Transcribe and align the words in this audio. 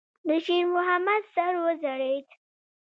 د 0.27 0.29
شېرمحمد 0.45 1.23
سر 1.33 1.53
وځړېد. 1.63 2.27